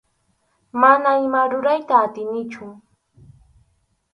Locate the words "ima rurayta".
1.25-1.95